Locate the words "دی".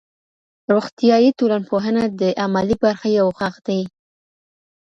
3.67-3.81